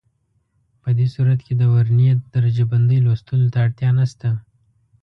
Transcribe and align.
په 0.81 0.89
دې 0.97 1.07
صورت 1.13 1.39
کې 1.45 1.53
د 1.57 1.63
ورنيې 1.73 2.11
د 2.17 2.21
درجه 2.35 2.63
بندۍ 2.71 2.97
لوستلو 3.05 3.51
ته 3.53 3.57
اړتیا 3.65 3.89
نشته. 3.99 4.29